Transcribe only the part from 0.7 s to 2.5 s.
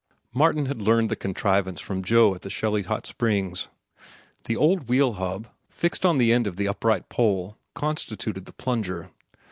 learned the contrivance from Joe at the